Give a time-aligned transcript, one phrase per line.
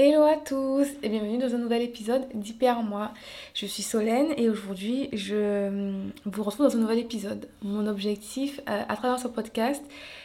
[0.00, 3.10] Hello à tous et bienvenue dans un nouvel épisode d'Hyper Moi.
[3.52, 5.90] Je suis Solène et aujourd'hui je
[6.24, 7.48] vous retrouve dans un nouvel épisode.
[7.62, 9.82] Mon objectif euh, à travers ce podcast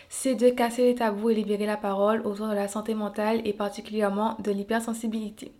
[0.09, 3.53] c'est de casser les tabous et libérer la parole autour de la santé mentale et
[3.53, 5.51] particulièrement de l'hypersensibilité.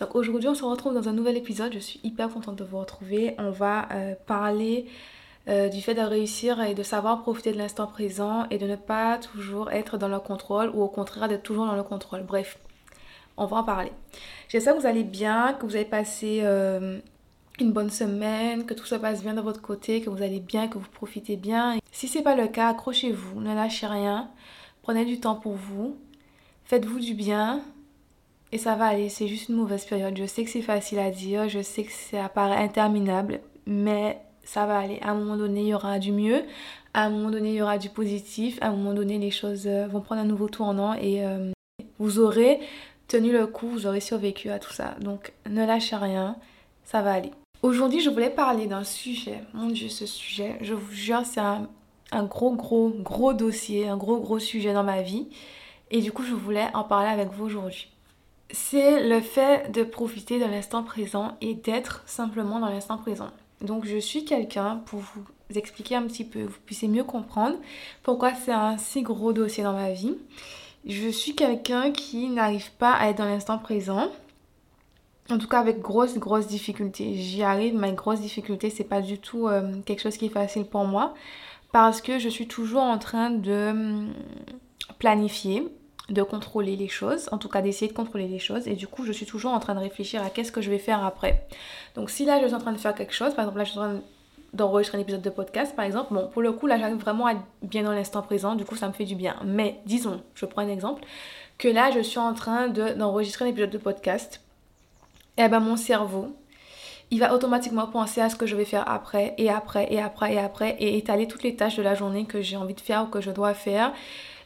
[0.00, 2.78] Donc aujourd'hui on se retrouve dans un nouvel épisode, je suis hyper contente de vous
[2.78, 3.34] retrouver.
[3.36, 4.86] On va euh, parler
[5.48, 8.76] euh, du fait de réussir et de savoir profiter de l'instant présent et de ne
[8.76, 12.22] pas toujours être dans le contrôle ou au contraire d'être toujours dans le contrôle.
[12.22, 12.58] Bref,
[13.38, 13.92] on va en parler.
[14.48, 16.98] J'espère que vous allez bien, que vous avez passé euh,
[17.60, 20.68] une bonne semaine, que tout se passe bien de votre côté, que vous allez bien,
[20.68, 21.78] que vous profitez bien.
[21.92, 24.28] Si ce n'est pas le cas, accrochez-vous, ne lâchez rien,
[24.82, 25.96] prenez du temps pour vous,
[26.64, 27.62] faites-vous du bien.
[28.52, 30.16] Et ça va aller, c'est juste une mauvaise période.
[30.16, 34.18] Je sais que c'est facile à dire, je sais que ça paraît interminable, mais
[34.48, 34.98] ça va aller.
[35.02, 36.42] À un moment donné, il y aura du mieux.
[36.94, 38.56] À un moment donné, il y aura du positif.
[38.62, 41.52] À un moment donné, les choses euh, vont prendre un nouveau tournant et euh,
[41.98, 42.58] vous aurez
[43.08, 44.96] tenu le coup, vous aurez survécu à tout ça.
[45.00, 46.36] Donc, ne lâchez rien,
[46.84, 47.30] ça va aller.
[47.62, 49.42] Aujourd'hui, je voulais parler d'un sujet.
[49.52, 51.68] Mon Dieu, ce sujet, je vous jure, c'est un,
[52.10, 55.28] un gros, gros, gros dossier, un gros, gros sujet dans ma vie.
[55.90, 57.88] Et du coup, je voulais en parler avec vous aujourd'hui
[58.50, 63.28] c'est le fait de profiter de l'instant présent et d'être simplement dans l'instant présent.
[63.60, 67.56] Donc je suis quelqu'un, pour vous expliquer un petit peu, vous puissiez mieux comprendre
[68.02, 70.16] pourquoi c'est un si gros dossier dans ma vie.
[70.86, 74.10] Je suis quelqu'un qui n'arrive pas à être dans l'instant présent.
[75.30, 77.14] En tout cas avec grosse, grosse difficulté.
[77.14, 80.64] J'y arrive, mais grosse difficulté, c'est pas du tout euh, quelque chose qui est facile
[80.64, 81.14] pour moi.
[81.72, 84.12] Parce que je suis toujours en train de hum,
[84.98, 85.68] planifier,
[86.08, 88.66] de contrôler les choses, en tout cas d'essayer de contrôler les choses.
[88.66, 90.78] Et du coup, je suis toujours en train de réfléchir à qu'est-ce que je vais
[90.78, 91.46] faire après.
[91.94, 93.70] Donc si là, je suis en train de faire quelque chose, par exemple là, je
[93.70, 94.00] suis en train
[94.54, 97.32] d'enregistrer un épisode de podcast, par exemple, bon, pour le coup, là, j'arrive vraiment à
[97.32, 99.36] être bien dans l'instant présent, du coup, ça me fait du bien.
[99.44, 101.04] Mais disons, je prends un exemple,
[101.58, 104.40] que là, je suis en train d'enregistrer un épisode de podcast,
[105.36, 106.34] et eh ben mon cerveau,
[107.10, 110.34] il va automatiquement penser à ce que je vais faire après, et après, et après,
[110.34, 113.04] et après, et étaler toutes les tâches de la journée que j'ai envie de faire
[113.04, 113.92] ou que je dois faire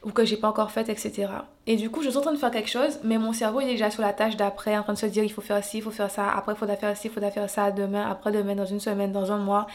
[0.04, 1.28] ou que j'ai pas encore faite, etc.
[1.66, 3.68] Et du coup, je suis en train de faire quelque chose, mais mon cerveau il
[3.68, 5.78] est déjà sur la tâche d'après, en train de se dire il faut faire ci,
[5.78, 8.56] il faut faire ça, après il faut faire ci, il faut faire ça, demain, après-demain,
[8.56, 9.66] dans une semaine, dans un mois.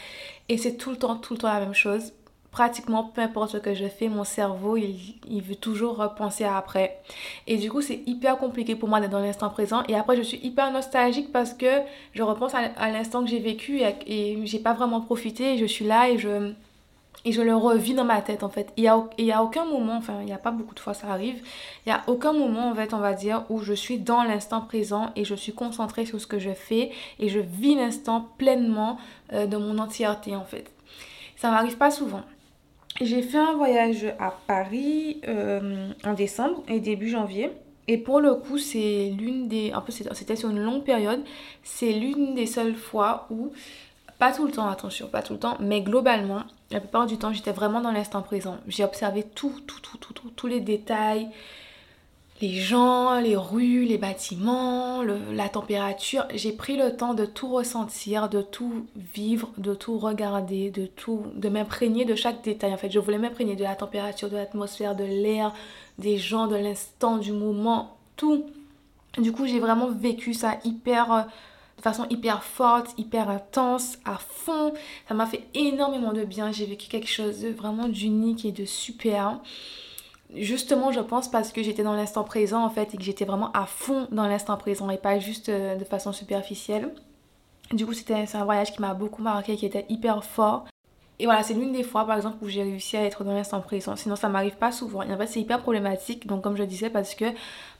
[0.48, 2.12] Et c'est tout le temps, tout le temps la même chose.
[2.50, 7.00] Pratiquement peu importe ce que je fais, mon cerveau il, veut toujours repenser à après.
[7.46, 9.82] Et du coup, c'est hyper compliqué pour moi d'être dans l'instant présent.
[9.88, 11.66] Et après, je suis hyper nostalgique parce que
[12.14, 15.58] je repense à, l'instant que j'ai vécu et, et j'ai pas vraiment profité.
[15.58, 16.52] Je suis là et je
[17.28, 18.72] et je le revis dans ma tête en fait.
[18.78, 20.80] Il n'y a, il y a aucun moment, enfin il n'y a pas beaucoup de
[20.80, 21.36] fois ça arrive,
[21.84, 24.62] il n'y a aucun moment en fait on va dire où je suis dans l'instant
[24.62, 28.96] présent et je suis concentrée sur ce que je fais et je vis l'instant pleinement
[29.34, 30.70] euh, de mon entièreté en fait.
[31.36, 32.22] Ça m'arrive pas souvent.
[33.02, 37.50] J'ai fait un voyage à Paris euh, en décembre et début janvier.
[37.90, 39.72] Et pour le coup, c'est l'une des...
[39.72, 41.22] En plus, c'était sur une longue période.
[41.62, 43.50] C'est l'une des seules fois où
[44.18, 47.32] pas tout le temps, attention, pas tout le temps, mais globalement, la plupart du temps,
[47.32, 48.56] j'étais vraiment dans l'instant présent.
[48.66, 51.28] J'ai observé tout, tout, tout, tout, tous les détails,
[52.40, 56.24] les gens, les rues, les bâtiments, la température.
[56.34, 61.24] J'ai pris le temps de tout ressentir, de tout vivre, de tout regarder, de tout,
[61.34, 62.72] de m'imprégner de chaque détail.
[62.72, 65.52] En fait, je voulais m'imprégner de la température, de l'atmosphère, de l'air,
[65.98, 68.46] des gens, de l'instant, du moment, tout.
[69.16, 71.22] Du coup, j'ai vraiment vécu ça hyper euh,
[71.78, 74.74] de façon hyper forte, hyper intense, à fond.
[75.08, 76.52] Ça m'a fait énormément de bien.
[76.52, 79.40] J'ai vécu quelque chose de vraiment d'unique et de super.
[80.34, 83.50] Justement, je pense parce que j'étais dans l'instant présent en fait et que j'étais vraiment
[83.52, 86.92] à fond dans l'instant présent et pas juste euh, de façon superficielle.
[87.72, 90.66] Du coup, c'était un voyage qui m'a beaucoup marqué, qui était hyper fort.
[91.20, 93.60] Et voilà, c'est l'une des fois, par exemple, où j'ai réussi à être dans l'instant
[93.60, 93.96] présent.
[93.96, 95.02] Sinon, ça m'arrive pas souvent.
[95.02, 96.28] Et en fait, c'est hyper problématique.
[96.28, 97.34] Donc, comme je disais, parce que bah,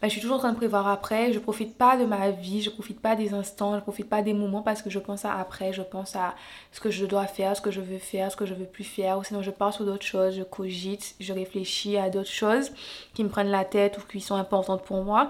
[0.04, 1.32] je suis toujours en train de prévoir après.
[1.32, 4.32] Je profite pas de ma vie, je profite pas des instants, je profite pas des
[4.32, 5.72] moments parce que je pense à après.
[5.72, 6.34] Je pense à
[6.72, 8.82] ce que je dois faire, ce que je veux faire, ce que je veux plus
[8.82, 9.18] faire.
[9.18, 12.72] Ou sinon, je pars sur d'autres choses, je cogite, je réfléchis à d'autres choses
[13.14, 15.28] qui me prennent la tête ou qui sont importantes pour moi.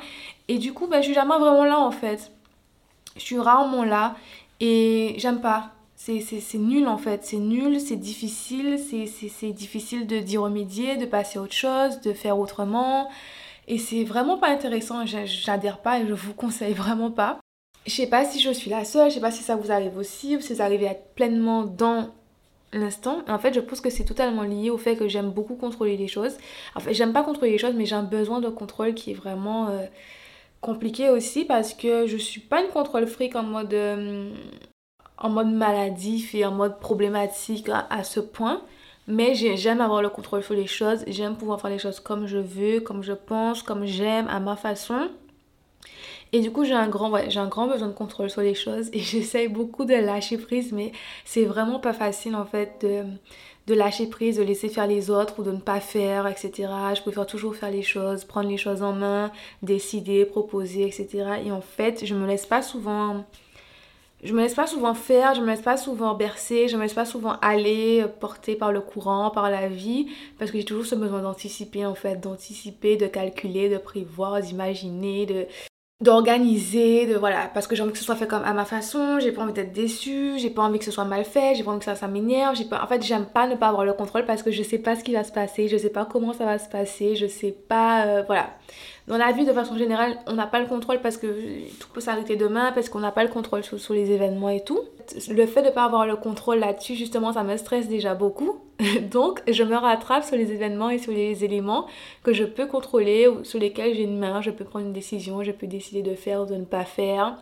[0.48, 2.32] Et du coup, bah, je suis jamais vraiment là en fait.
[3.16, 4.16] Je suis rarement là
[4.60, 5.72] et j'aime pas
[6.20, 11.42] c'est nul en fait, c'est nul, c'est difficile, c'est difficile d'y remédier, de passer à
[11.42, 13.08] autre chose, de faire autrement.
[13.66, 17.38] Et c'est vraiment pas intéressant, j'adhère pas et je vous conseille vraiment pas.
[17.86, 19.96] Je sais pas si je suis la seule, je sais pas si ça vous arrive
[19.96, 22.08] aussi, ou si vous arrivez à être pleinement dans
[22.72, 23.22] l'instant.
[23.28, 26.08] En fait, je pense que c'est totalement lié au fait que j'aime beaucoup contrôler les
[26.08, 26.36] choses.
[26.74, 29.14] En fait, j'aime pas contrôler les choses, mais j'ai un besoin de contrôle qui est
[29.14, 29.86] vraiment euh,
[30.60, 34.30] compliqué aussi parce que je suis pas une contrôle fric en mode euh,
[35.18, 38.62] en mode maladif et en mode problématique à, ce point.
[39.06, 42.36] Mais j'aime avoir le contrôle sur les choses, j'aime pouvoir faire les choses comme je
[42.36, 45.08] veux, comme je pense, comme j'aime, à ma façon.
[46.32, 48.98] Et du coup, j'ai un grand, un grand besoin de contrôle sur les choses et
[48.98, 50.92] j'essaye beaucoup de lâcher prise, mais
[51.24, 53.04] c'est vraiment pas facile en fait de,
[53.66, 56.70] de lâcher prise, de laisser faire les autres ou de ne pas faire, etc.
[56.94, 59.32] Je préfère toujours faire les choses, prendre les choses en main,
[59.62, 61.40] décider, proposer, etc.
[61.46, 63.24] Et en fait, je me laisse pas souvent
[64.24, 66.94] je me laisse pas souvent faire, je me laisse pas souvent bercer, je me laisse
[66.94, 70.96] pas souvent aller porter par le courant, par la vie, parce que j'ai toujours ce
[70.96, 75.46] besoin d'anticiper en fait, d'anticiper, de calculer, de prévoir, d'imaginer, de
[76.00, 79.18] d'organiser, de voilà, parce que j'ai envie que ce soit fait comme à ma façon,
[79.18, 81.72] j'ai pas envie d'être déçue, j'ai pas envie que ce soit mal fait, j'ai pas
[81.72, 83.92] envie que ça, ça m'énerve, j'ai pas, en fait j'aime pas ne pas avoir le
[83.92, 86.32] contrôle parce que je sais pas ce qui va se passer, je sais pas comment
[86.32, 88.50] ça va se passer, je sais pas, euh, voilà.
[89.08, 91.26] Dans la vie, de façon générale, on n'a pas le contrôle parce que
[91.80, 94.80] tout peut s'arrêter demain, parce qu'on n'a pas le contrôle sur, les événements et tout.
[95.30, 98.60] Le fait de ne pas avoir le contrôle là-dessus, justement, ça me stresse déjà beaucoup.
[99.10, 101.86] Donc, je me rattrape sur les événements et sur les éléments
[102.22, 105.42] que je peux contrôler, ou sur lesquels j'ai une main, je peux prendre une décision,
[105.42, 107.36] je peux décider de faire ou de ne pas faire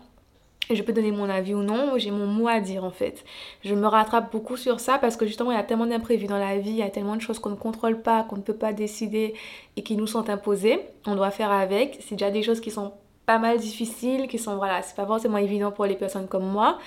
[0.74, 3.24] je peux donner mon avis ou non, j'ai mon mot à dire en fait.
[3.62, 6.38] Je me rattrape beaucoup sur ça parce que justement il y a tellement d'imprévus dans
[6.38, 8.56] la vie, il y a tellement de choses qu'on ne contrôle pas, qu'on ne peut
[8.56, 9.34] pas décider
[9.76, 10.80] et qui nous sont imposées.
[11.06, 11.98] On doit faire avec.
[12.00, 12.92] C'est déjà des choses qui sont
[13.26, 16.78] pas mal difficiles, qui sont voilà, c'est pas forcément évident pour les personnes comme moi.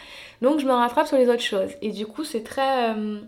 [0.42, 1.72] Donc je me rattrape sur les autres choses.
[1.82, 2.92] Et du coup c'est très...
[2.96, 3.20] Euh,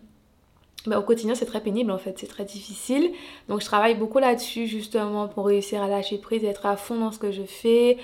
[0.88, 3.12] bah, au quotidien c'est très pénible en fait, c'est très difficile.
[3.50, 7.12] Donc je travaille beaucoup là-dessus justement pour réussir à lâcher prise, être à fond dans
[7.12, 7.98] ce que je fais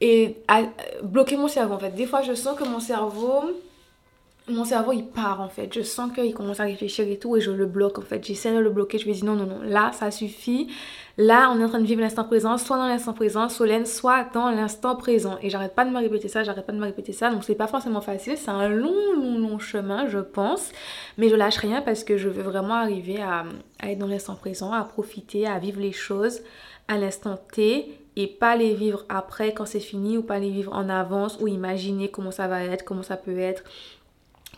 [0.00, 0.62] et à
[1.02, 1.90] bloquer mon cerveau en fait.
[1.90, 3.50] Des fois je sens que mon cerveau,
[4.48, 5.72] mon cerveau il part en fait.
[5.74, 8.24] Je sens qu'il commence à réfléchir et tout et je le bloque en fait.
[8.24, 10.68] J'essaie de le bloquer, je lui dis non, non, non, là ça suffit.
[11.16, 14.26] Là on est en train de vivre l'instant présent, soit dans l'instant présent, Solène, soit
[14.32, 15.38] dans l'instant présent.
[15.42, 17.30] Et j'arrête pas de me répéter ça, j'arrête pas de me répéter ça.
[17.30, 20.70] Donc c'est pas forcément facile, c'est un long, long, long chemin je pense.
[21.16, 23.44] Mais je lâche rien parce que je veux vraiment arriver à
[23.82, 26.40] être dans l'instant présent, à profiter, à vivre les choses
[26.88, 30.72] à l'instant T et pas les vivre après quand c'est fini ou pas les vivre
[30.72, 33.62] en avance ou imaginer comment ça va être, comment ça peut être,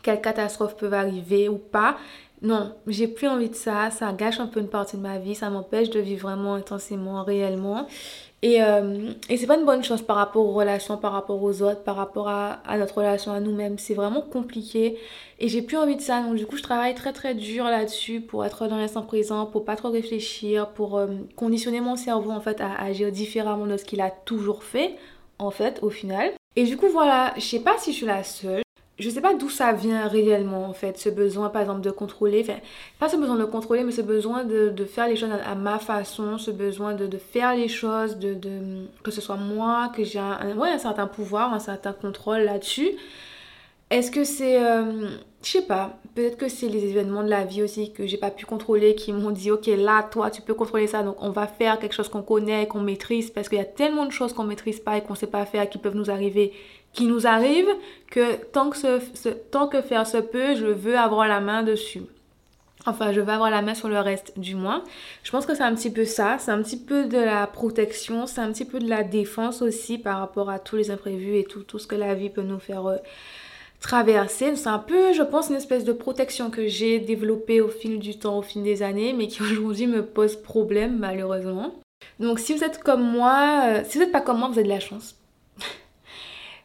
[0.02, 1.96] quelles catastrophes peuvent arriver ou pas.
[2.42, 5.34] Non, j'ai plus envie de ça, ça gâche un peu une partie de ma vie,
[5.34, 7.86] ça m'empêche de vivre vraiment intensément, réellement.
[8.42, 11.60] Et, euh, et c'est pas une bonne chose par rapport aux relations, par rapport aux
[11.60, 13.78] autres, par rapport à, notre relation à nous-mêmes.
[13.78, 14.96] C'est vraiment compliqué.
[15.38, 16.22] Et j'ai plus envie de ça.
[16.22, 19.66] Donc du coup, je travaille très très dur là-dessus pour être dans l'instant présent, pour
[19.66, 23.84] pas trop réfléchir, pour euh, conditionner mon cerveau en fait à agir différemment de ce
[23.84, 24.96] qu'il a toujours fait,
[25.38, 26.32] en fait, au final.
[26.56, 28.62] Et du coup, voilà, je sais pas si je suis la seule
[29.00, 32.42] je sais pas d'où ça vient réellement en fait, ce besoin par exemple de contrôler,
[32.42, 32.60] enfin
[32.98, 36.38] pas ce besoin de contrôler mais ce besoin de, faire les choses à, ma façon,
[36.38, 38.36] ce besoin de, faire les choses, de,
[39.02, 42.90] que ce soit moi, que j'ai un, un certain pouvoir, un certain contrôle là-dessus.
[43.90, 45.08] Est-ce que c'est, euh,
[45.42, 48.30] je sais pas, peut-être que c'est les événements de la vie aussi que j'ai pas
[48.30, 51.48] pu contrôler, qui m'ont dit ok là toi tu peux contrôler ça donc on va
[51.48, 54.44] faire quelque chose qu'on connaît, qu'on maîtrise parce qu'il y a tellement de choses qu'on
[54.44, 56.52] maîtrise pas et qu'on sait pas faire qui peuvent nous arriver
[56.92, 57.68] qui nous arrive
[58.10, 62.02] que tant que, tant que faire se peut, je veux avoir la main dessus.
[62.86, 64.82] Enfin, je veux avoir la main sur le reste, du moins.
[65.22, 66.38] Je pense que c'est un petit peu ça.
[66.38, 68.26] C'est un petit peu de la protection.
[68.26, 71.44] C'est un petit peu de la défense aussi par rapport à tous les imprévus et
[71.44, 72.86] tout, tout ce que la vie peut nous faire
[73.80, 74.54] traverser.
[74.56, 78.18] C'est un peu, je pense, une espèce de protection que j'ai développée au fil du
[78.18, 81.74] temps, au fil des années, mais qui aujourd'hui me pose problème, malheureusement.
[82.18, 84.64] Donc, si vous êtes comme moi, euh, si vous n'êtes pas comme moi, vous avez
[84.64, 85.16] de la chance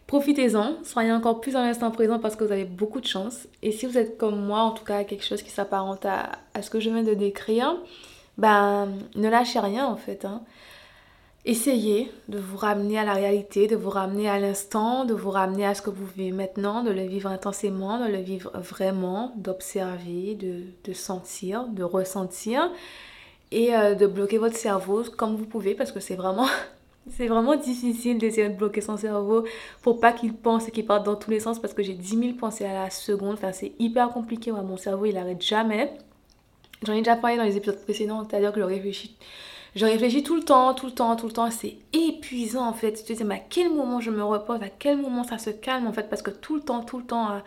[0.08, 3.48] Profitez-en, soyez encore plus dans l'instant présent parce que vous avez beaucoup de chance.
[3.64, 6.70] Et si vous êtes comme moi, en tout cas quelque chose qui s'apparente à, ce
[6.70, 7.76] que je viens de décrire,
[8.38, 10.26] ben ne lâchez rien en fait.
[10.26, 10.42] Hein.
[11.48, 15.64] Essayez de vous ramener à la réalité, de vous ramener à l'instant, de vous ramener
[15.64, 20.34] à ce que vous vivez maintenant, de le vivre intensément, de le vivre vraiment, d'observer,
[20.34, 22.72] de, sentir, de ressentir
[23.52, 26.48] et euh, de bloquer votre cerveau comme vous pouvez parce que c'est vraiment
[27.16, 29.46] c'est vraiment difficile d'essayer de bloquer son cerveau
[29.84, 32.18] pour pas qu'il pense et qu'il parte dans tous les sens parce que j'ai 10
[32.18, 33.36] 000 pensées à la seconde.
[33.36, 34.52] Enfin, c'est hyper compliqué.
[34.52, 35.94] mon cerveau, il arrête jamais.
[36.82, 39.16] J'en ai déjà parlé dans les épisodes précédents, c'est-à-dire que je réfléchis.
[39.76, 41.52] Je réfléchis tout le temps, tout le temps, tout le temps.
[41.52, 42.94] C'est épuisant en fait.
[42.94, 45.50] Tu te dis, mais à quel moment je me repose, à quel moment ça se
[45.50, 47.42] calme en fait, parce que tout le temps, tout le temps,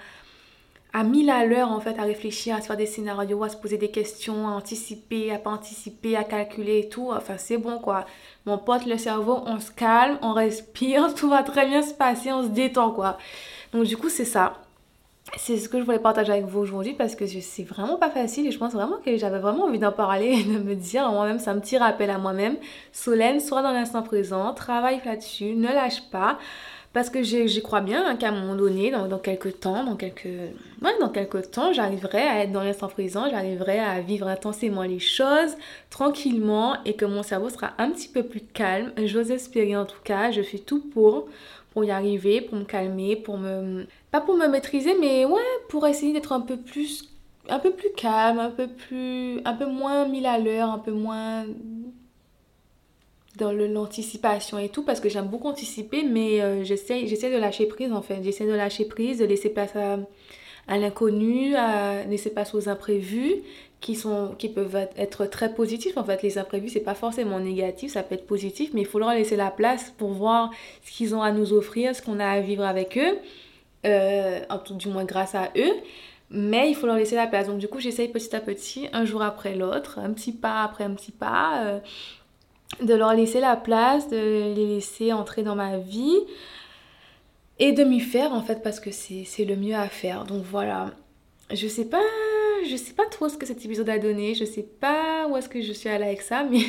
[0.93, 3.57] à mille à l'heure en fait à réfléchir, à se faire des scénarios, à se
[3.57, 7.11] poser des questions, à anticiper, à pas anticiper, à calculer et tout.
[7.13, 8.07] Enfin c'est bon quoi.
[8.47, 12.33] Mon pote, le cerveau, on se calme, on respire, tout va très bien se passer,
[12.33, 13.19] on se détend quoi.
[13.73, 14.55] Donc du coup c'est ça.
[15.37, 18.47] C'est ce que je voulais partager avec vous aujourd'hui parce que c'est vraiment pas facile
[18.47, 21.39] et je pense vraiment que j'avais vraiment envie d'en parler et de me dire moi-même,
[21.39, 22.57] c'est un petit rappel à moi-même.
[22.93, 26.39] Solène, sois dans l'instant présent, travaille là-dessus, ne lâche pas.
[26.95, 29.95] Parce que j'y crois bien hein, qu'à un moment donné, dans, dans, quelques temps, dans
[29.95, 34.83] quelques, ouais, dans quelques temps, j'arriverai à être dans l'instant présent, j'arriverai à vivre intensément
[34.83, 35.57] les choses
[35.91, 38.91] tranquillement et que mon cerveau sera un petit peu plus calme.
[39.05, 41.29] J'ose espérer en tout cas, je fais tout pour,
[41.73, 43.87] pour y arriver, pour me calmer, pour me...
[44.11, 47.09] Pas pour me maîtriser, mais ouais, pour essayer d'être un peu plus
[47.49, 50.93] un peu plus calme, un peu plus un peu moins mille à l'heure, un peu
[50.93, 51.47] moins
[53.39, 57.67] dans l'anticipation et tout parce que j'aime beaucoup anticiper mais euh, j'essaie j'essaie de lâcher
[57.67, 58.23] prise en fait.
[58.23, 63.37] J'essaie de lâcher prise de laisser place à, l'inconnu à laisser place aux imprévus
[63.81, 65.97] qui sont qui peuvent être très positifs.
[65.97, 68.99] En fait les imprévus c'est pas forcément négatif ça peut être positif mais il faut
[68.99, 70.51] leur laisser la place pour voir
[70.85, 73.19] ce qu'ils ont à nous offrir ce qu'on a à vivre avec eux
[73.87, 75.75] euh, en tout du moins grâce à eux
[76.31, 77.47] mais il faut leur laisser la place.
[77.47, 80.85] Donc du coup j'essaye petit à petit un jour après l'autre un petit pas après
[80.85, 81.79] un petit pas euh,
[82.83, 86.19] de leur laisser la place, de les laisser entrer dans ma vie
[87.59, 90.25] et de m'y faire en fait parce que c'est le mieux à faire.
[90.25, 90.93] Donc voilà,
[91.53, 92.03] je sais pas,
[92.69, 95.49] je sais pas trop ce que cet épisode a donné, je sais pas où est-ce
[95.49, 96.61] que je suis allée avec ça, mais,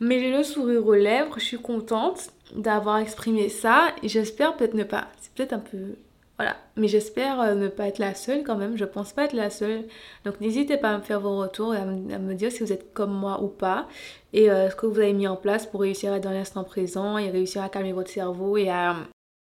[0.00, 4.84] mais j'ai le sourire aux lèvres, je suis contente d'avoir exprimé ça j'espère peut-être ne
[4.84, 5.96] pas, c'est peut-être un peu
[6.38, 9.32] voilà, mais j'espère euh, ne pas être la seule quand même, je pense pas être
[9.32, 9.88] la seule.
[10.24, 12.94] Donc n'hésitez pas à me faire vos retours et à me, dire si vous êtes
[12.94, 13.88] comme moi ou pas
[14.32, 16.62] et euh, ce que vous avez mis en place pour réussir à être dans l'instant
[16.62, 18.94] présent et réussir à calmer votre cerveau et à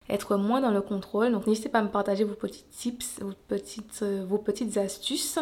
[0.08, 1.30] être moins dans le contrôle.
[1.30, 5.38] Donc n'hésitez pas à me partager vos petits tips, petites, euh, vos petites astuces.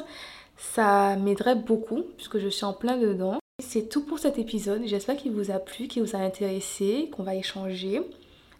[0.58, 3.38] Ça m'aiderait beaucoup puisque je suis en plein dedans.
[3.62, 4.82] C'est tout pour cet épisode.
[4.84, 8.02] J'espère qu'il vous a plu, qu'il vous a intéressé, qu'on va échanger.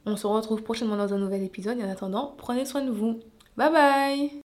[0.08, 3.20] On se retrouve prochainement dans un nouvel épisode et en attendant, prenez soin de vous.
[3.58, 4.47] Bye bye